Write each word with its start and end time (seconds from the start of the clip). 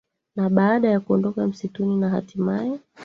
Na 0.35 0.49
baada 0.49 0.89
ya 0.89 0.99
kuondoka 0.99 1.47
msituni 1.47 1.95
na 1.97 2.09
hatimaye 2.09 2.79